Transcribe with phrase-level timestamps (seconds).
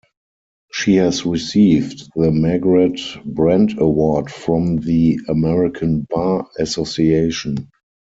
[0.71, 7.69] She has received the Margaret Brent Award from the American Bar Association.